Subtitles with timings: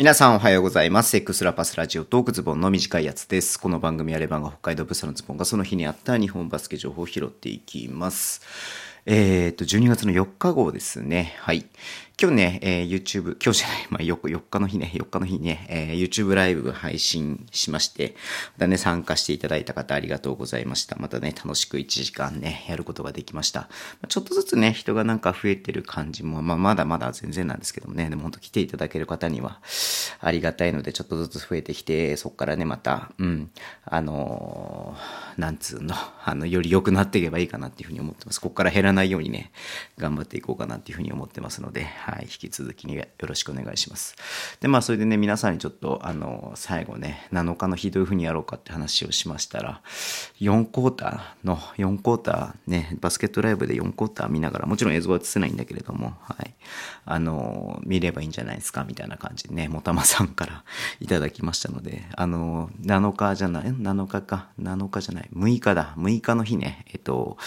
[0.00, 1.10] 皆さんおはようございます。
[1.10, 3.60] セックスラパスラジオトークズボンの短いやつです。
[3.60, 8.40] この番組やレバンが北海道ブサのズボンがその日にあった日本バスケ情報を拾っていきます。
[9.04, 11.34] えっ、と、12月の4日号ですね。
[11.40, 11.66] はい。
[12.22, 18.14] 今日ね、えー YouTube、今日じゃない、まあ、4, 4日の日ね、4日の日にね、えー YouTube ライブ配信しまして、
[18.58, 20.96] またね、参加していただいた方ありがとうございました。
[20.96, 23.70] またね、楽しく1時間ね、やることができました。
[24.02, 29.58] まちょっとずつね、人がなんか増えてる感じも、まあ、まだまだ全然なんですけどもね、でも本当来ていただける方には
[30.20, 33.50] ありがたいので、ちょっとずつ増えてきて、そこからね、また、うん、
[33.86, 35.94] あのーなんつうの、
[36.24, 38.40] あの、より良くなっていけばいいかなっていうふうに思ってます。
[38.40, 39.52] ここから減らないようにね、
[39.96, 44.16] 頑張っていこうかなっていうふうに思ってますので、はい、引き続きによろしくお願いします。
[44.58, 49.80] で、まあ、それでね、皆さんにちょっと、あの、最後ね、7日の日どういうふうにやろうかって話をしましたら、
[50.40, 56.52] 4クォーターの、4クォーターね、バスケットライブで4クォーター見ながら、もちろん映像は映せないんだけれども、はい、
[57.04, 60.64] あの、見ればいいんじゃないですか、みたいな感じでね、もたまさんから
[60.98, 67.38] いただきましたので、あの、7日じゃない、?7 日か、7日じゃない、6日だ、6日の日ね、えっと、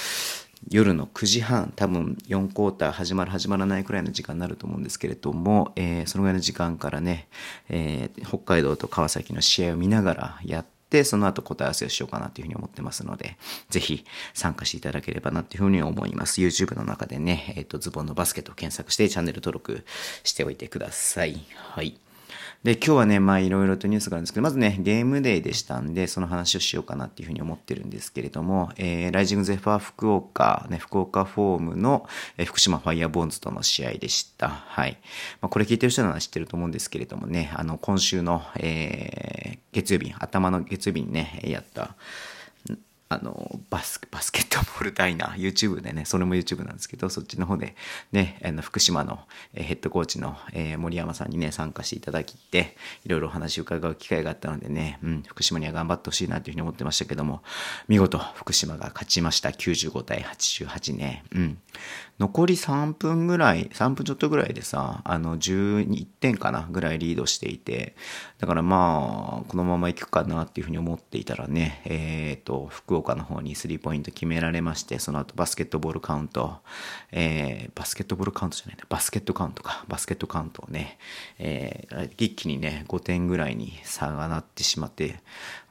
[0.69, 7.27] 夜の9時半、多分4クォーター始まる始まらないくらいの時間になると思うんですけれども、えーそのぐらいの時間からね、
[7.69, 13.37] えー北海道と川崎の試合を見ながらやって、その後答え合わせをしようかなというふうに思ってますので、
[13.69, 16.41] ぜひ参加していただければなというふうに思います。
[16.41, 19.85] YouTube の中でね、えっ、と、ズボンのバスケットを検索してチャンネル登録
[20.23, 21.45] しておいてください。
[21.55, 21.99] はい。
[22.63, 34.49] で、今日はね、まあいろいろとニュースがあるんですけど、まずね、ゲームデーでしたんで、その話をしようかなっていうふうに思ってるんですけれども、えー、ライジングゼファー福岡、ね、福岡フォームの、えー福島ファイヤーボーンズとの試合でした。
[34.49, 34.97] はい。
[35.41, 41.95] まあこれ聞いてる人なら知ってると思うんですけれどもね、あの、今週の、えー月曜日、頭の月曜日にね、やった、
[43.09, 47.75] あの、バス、バスケットボールダイナー、YouTube でね、それも YouTube なんですけど、そっちの方で
[48.11, 49.19] ね、あの、福島の
[49.53, 57.41] ヘッドコーチの、え森山さんにね、参加していただきて、いろいろお話を伺う機会があったのでね、うん、福島には頑張ってほしいなというふうに思ってましたけども、
[57.87, 59.49] 見事、福島が勝ちました。
[59.49, 61.23] 95対88ね。
[61.33, 61.57] うん。
[62.19, 67.95] 残り3分ぐらい、3分ちょっとぐらいでさ、あの、11点かなぐらいリードしていて、
[68.37, 76.59] だからまあ、このまま行くかなっていうふうに思っていたらね、えっ、と、福岡の方にスリーポイント決められまして、その後バスケットボールカウント、
[77.11, 80.97] えー、バスケットボールカウントじゃないな、バスケットカウントか、バスケットカウントをね、
[81.39, 85.19] えー、一気にね、5点ぐらいに差がなってしまって、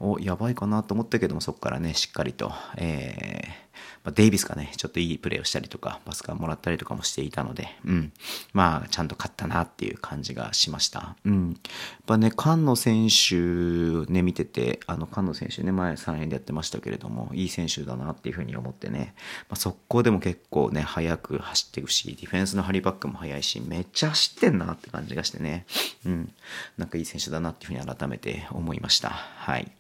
[0.00, 3.71] お、やばいかなと思ったけども、そこからね、しっかりと、えー、
[4.04, 8.12] まあ、デイビスがね、ちょっといいプレーをしたりとか、パスカーもらったりとかもしていたので、うん。
[8.52, 11.16] まあ、ちゃんと勝ったなっていう感じがしました。
[11.24, 11.50] うん。
[11.50, 11.60] やっ
[12.06, 19.14] ぱね、菅野選手ね、見てて、あの、菅野選手ね、前3円でやってましたけれども、いい選手だなっていうふうに思ってね、
[19.48, 25.66] まあ、速攻でも結構ね、速く走っていくし、ディフェンスのハリーバックも速いし、めっちゃ走ってんなって感じがしてね、
[26.04, 26.32] うん。
[26.76, 29.10] なんかいい選手だなっていうふうに改めて思いました。
[29.10, 29.70] はい。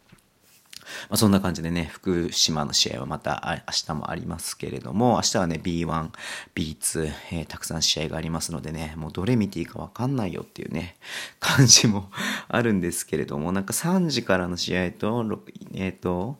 [1.08, 6.10] まあ、そんな感じでね、福島の試合はまた明日もありますけれども、明日はね、B1、
[6.54, 10.96] B2、えーたくさん試合がありますのでね、もうどれ見ていいかわかんないよっていうね、
[11.40, 12.10] 感じも
[12.48, 15.24] あるんですけれども、なんか3時からの試合と、
[15.74, 16.38] えっ、と、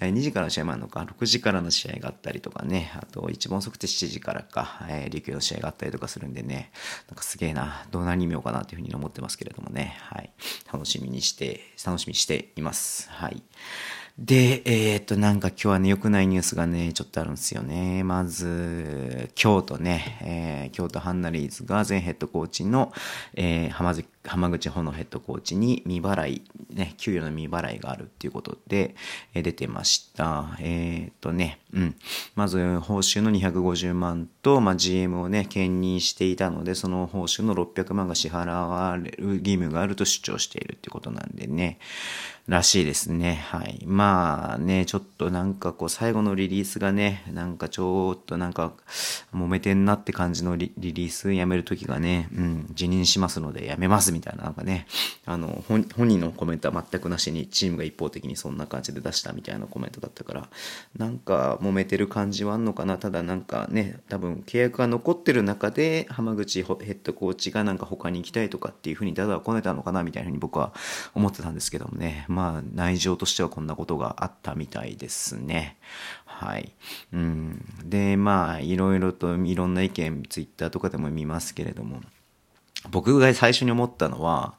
[0.00, 6.70] え2時からの試合もあるのか、6時からの試合があったりとかね、あと一番遅くて7時からか、えー琉球の試合があったりとかするんでね、
[7.08, 10.30] なんかすげえな、どう何見ようかなというふうに思ってますけれどもね、はい。
[10.72, 13.10] 楽しみにして、楽しみにしています。
[13.10, 13.42] はい。
[14.18, 18.04] で、えーっと、なんか今日はね、良くないニュースがね、ちょっとあるんですよね。
[18.04, 22.92] まず、京都ね、えー京都ハンナリーズが前ヘッドコーチの、
[23.34, 26.42] えー浜口浜口穂のヘッドコーチに未払い、
[26.80, 28.96] ね、給与の未払いがあるっていうことで、
[29.34, 30.56] え出てました。
[30.60, 31.96] えーっとね、うん。
[32.34, 41.78] まず、報酬の250万と、まあ、GM をね、兼任していたので、その報酬の600万が支払われる義務があると主張しているっていうことなんでね、
[42.50, 43.44] らしいですね。
[43.46, 43.80] はい。
[43.86, 48.72] まあね、ちょっとなんかこう最後のリリースがね、なんかちょっとなんか
[49.32, 54.88] 揉めてんなって感じのリリースやめるときがね、うん、辞任しますのでやめますみたいななんかね、
[55.26, 60.48] あの、本人のコメントは全くなしにチームが一方的にそんな感じで出したみたいなコメントだったから、
[60.98, 62.98] なんか揉めてる感じはあんのかな？
[62.98, 70.02] ただなんかね、多分契約が残ってる中で浜口ヘッドコーチがなんか他に行きたいとかっていうふうにダダをこねたのかな？
[70.02, 70.72] みたいなふうに僕は
[71.14, 72.26] 思ってたんですけどもね。
[72.40, 75.76] まあ内情としてはこんなことがあったみたいですね。
[76.24, 76.72] はい。
[77.12, 77.62] うん。
[77.84, 82.00] で、まあいろいろといろんな意見、ツイッターとかでも見ますけれども、
[82.90, 84.54] 僕が最初に思ったのは、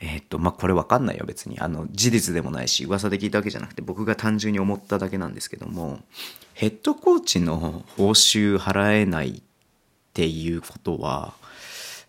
[0.00, 1.60] えっと、まあ、これわかんないよ、別に。
[1.60, 6.00] あの、事実でもないし、噂で聞いたわけじゃなくて、僕が単純に思っただけなんですけども、
[6.54, 9.42] ヘッドコーチの報酬払えないっ
[10.14, 11.34] ていうことは、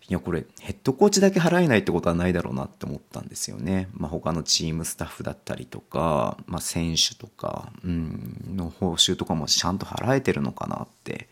[0.08, 3.88] いや、これ、ヘッドコーチだけ払えないってことはないだろうなって思ったんですよね。
[3.92, 11.28] まあ、他のチームスタッフだったりとか、まあ、選手とか、うん、の報酬とかもちゃんと払えてるのかなって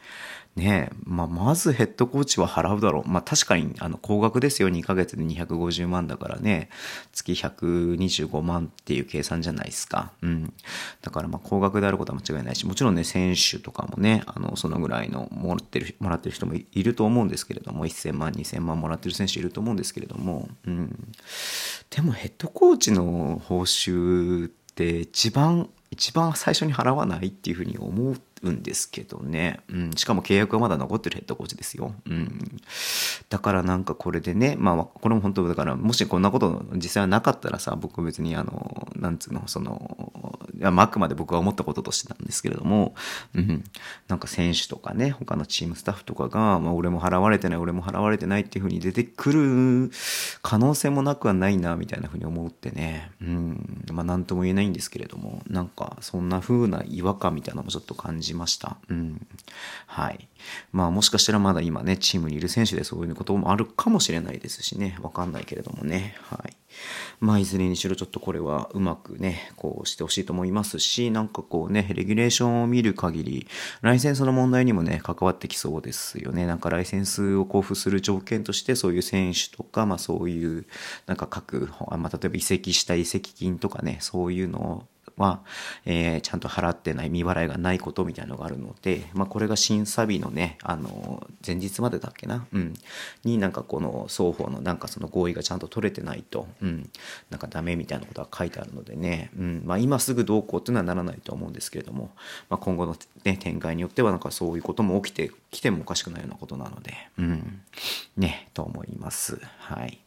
[0.56, 3.08] ねまあ、まずヘッドコーチは払うだろう。
[3.08, 4.68] まあ確かに、あの、高額ですよ。
[4.68, 6.68] 2ヶ月で250万だからね。
[7.12, 10.12] 月125万っていう計算じゃないですか。
[10.22, 10.52] うん。
[11.02, 21.12] だからま高額であることは間違いないし、もちろんね、選手とかもね、あの、そのぐらいのもらってる、もらってる人もいると思うんですけれども、1000万、2000万もらってる選手いると思うんですけれども、うん。
[21.90, 29.60] でもヘッドコーチの報酬って一番、一番最初に払わないっていうふうに思ううんですけどね。
[29.68, 29.90] うん。
[29.92, 31.94] しかも契約はまだ残ってるヘッドコーチですよ。
[32.06, 32.60] うん。
[33.28, 42.94] だからなんかこれでね、まあ、これも本当だから、もしこんなこと実際はなかったらさ、僕別にあの、なんつうの、その、あくまで僕は思ったこととしてなんですけれども、
[43.34, 43.64] うん。
[44.08, 49.90] なんか選手とかね、他のチームスタッフとかが、まあ、俺も払われてない、俺も払われてないっていうふうに出てくる
[50.42, 53.10] 可能性もなくはないな、みたいなふうに思ってね。
[53.22, 53.84] うん。
[53.92, 58.76] まあ、なんとも言えないんですけれども、なんか、そんな風な違和感みたいなのもちょっと感じました。
[58.88, 59.26] うん。
[59.86, 60.28] はい。
[60.72, 64.98] まあもしかしたらまだ今ね、チームにいる選手でそういうこともあるかもしれないですしね。
[65.02, 66.16] わかんないけれどもね。
[66.22, 66.56] はい。
[67.20, 73.46] まあいずれにしろちょっとこれはうまくね、こうしてほしいと思いますし、なんかこうね、レギュレーションを見る限り、
[73.82, 76.46] ライセンスの問題にもね、関わってきそうですよね。
[76.46, 80.66] なんかライセンスを交付する条件として、そういう選手とか、まあそういう、
[81.06, 84.84] なんか各、まあ例えば移籍した移籍金とかね、そういうのを
[85.20, 85.40] は、
[85.84, 92.74] えー、ちゃんと払ってない未払いがないことみたいなのがあるので、まあ、これが審査日のね、あの、前日までだっけな、うん、
[93.24, 96.90] になんかこの双方のなんかその合意がちゃんと取れてないと、うん、
[97.28, 102.10] なんかダメみたいなことが書いてあるのでね、うん、まあ、今すぐどうこうっていうのはならないと思うんですけれども、
[102.48, 107.60] まあ、今後の、ね、展開によってはなんかそういうことも起きてきてもおかしくないようなことなので、うん、
[108.16, 109.38] ね、と思います。
[109.58, 109.98] はい。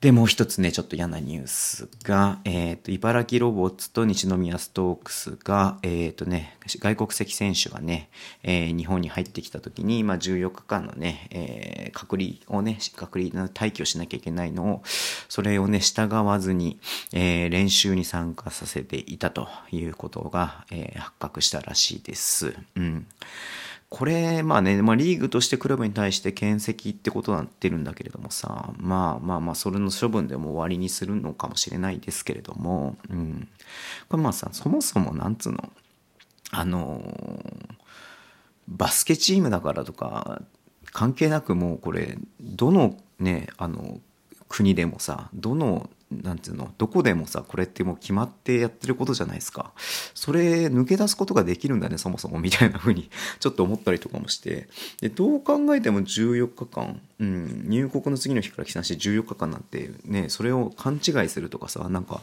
[0.00, 8.08] で、もう一つね、ちょっと嫌なニュースが、えっ、ー、と、茨城ロボッツと西宮ストークスが、えっ、ー、とね、外国籍選手がね、
[8.42, 14.82] えー、日本に入ってきた時に、まあ、14日間のね、え、隔離をね、隔離の待機をしなきゃいけないのを、
[15.28, 16.78] それをね、従わずに、
[17.12, 22.54] え、練習に参加させていたということが、え、発覚したらしいです。
[22.74, 23.06] うん。
[23.90, 33.48] これ、まあね、まあリーグとしてクラブに対して検責ってことになってるんだけれどもさ、まあまあまあ、それの処分でも終わりにするのかもしれないですけれども、うん。
[34.08, 35.70] これまあさ、そもそもなんつうの、
[36.52, 37.02] あの
[38.68, 40.40] バスケチームだからとか、
[40.92, 43.98] 関係なくもうこれ、どのね、あの、
[44.48, 49.72] 国でもさ、どのなんていうのどこでもさこれってもう決まってやってることじゃないですか。
[50.14, 54.68] それ抜け出すことができるんだねそもそもみたいな風にちょっと思ったりとかもして。
[55.00, 62.22] でどう考えても14日間、うん、入国の次の日から帰算して14日間なんてねそれを勘違いするとかさなんか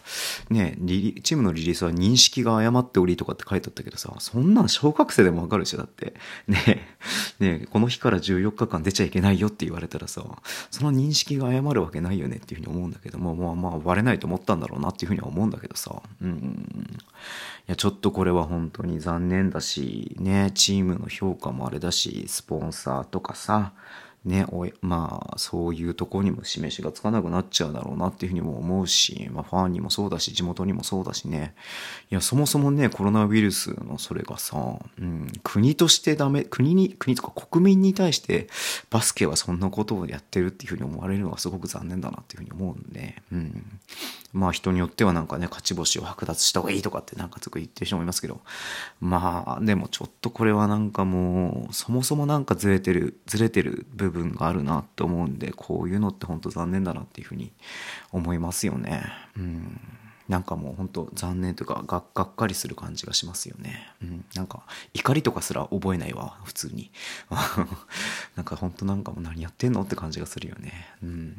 [0.50, 6.16] ねリチームのリリースは認識が誤っておりとかって書いてあったけどさそんなん小学生でもわかるでしょだって
[6.48, 6.88] ね
[7.40, 10.24] ねこの日から14日間出ちゃいけないよって言われたらさ
[10.72, 16.02] その認識が誤るわけないよねっていうふうに思うんだけどもまあまあ割れないと思ったんだろうなっていうふうには思うんだけどさ。
[16.22, 16.68] うん。
[17.68, 23.74] いや、ちょっとこれは本当に残念だし、ね、チームの評価もあれだし、スポンサーとかさ、
[24.28, 31.56] ね、おまあ、そういうとこにも示しがつかなくなっちゃうだろうなっていうふうにも思うし、まあ、ファンにもそうだし、地元にもそうだしね。
[32.12, 38.50] いや、そもそもね、コロナウイルスのそれがさ、うん、国としてダメ、国に、国とか国民に対して
[38.90, 43.80] バスケはそんなことをやってるっていうふうに思われるのはすごく残念だなっていうふうに思うんで、うん。
[44.34, 48.42] まあ人によってはなんかね、勝ち星を剥奪した方がいいとかってなんかつく言ってる人もいますけど、
[49.00, 57.52] まあ、でもちょっとこれはなんかもう、そもそもなんかずれてる、ずれてる部分分があるなって思うんで、こういうのって本当残念だなっていうふうに
[58.12, 59.04] 思いますよね。
[59.38, 59.80] うん。
[60.28, 63.88] なんかもう本当残念というかががっかりする感じがしますよね。
[64.02, 64.26] うん。
[64.36, 66.92] なんか怒りとかすら覚えないわ、普通に。
[68.36, 70.74] なんか本当なんかもう何やってんのって感じがするよね。
[71.02, 71.34] うん。
[71.34, 71.38] だ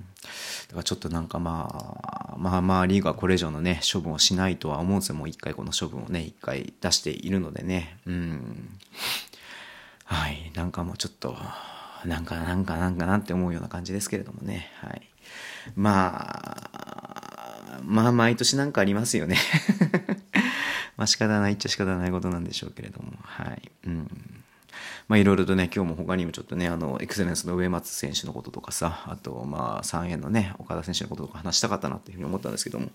[0.70, 5.16] からちょっとなんかまあ、まあまあリーグはこれ以上のね、処分をしないとは思うんですよ。
[5.16, 7.98] もう一回この処分をね、一回出しているのでね。
[8.06, 8.78] うん。
[10.04, 10.50] はい。
[10.54, 11.36] なんかもうちょっと、
[12.04, 14.70] なんかなんかなんかなって思うような感じですけれどもね。
[14.80, 15.02] はい。
[15.74, 19.36] まあ、まあ毎年なんかありますよね
[20.96, 23.12] まあ仕方ないっちゃ仕方ないことなんでしょうけれども。
[23.22, 23.70] はい。
[23.86, 24.44] うん。
[25.08, 32.90] まあいろいろとね、今日も他にもちょっとね、あの、エクセレンスの上松選手のこととかさ、あと、まあ3円のね、岡田選手のこととか話したかったなっていうふうに思ったんですけども、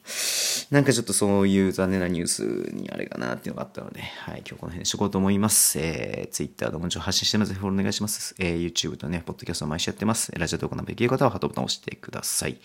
[0.69, 5.79] なんかちょっとそういう残念なニュースにあれかなっていうのがあったので、はい、今日この辺にしとこうと思います。
[5.79, 8.35] えー、Twitter でもちろん発信してますのでフォローお願いします。
[8.37, 10.31] えー、YouTube とね、ポッドキャスト毎週やってます。
[10.37, 12.57] ラジオ動画のできる方はハートボタンを押してください。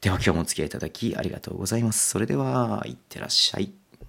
[0.00, 2.10] では今日もお付き合いいただきありがとうございます。
[2.10, 3.77] それでは、いってらっしゃい。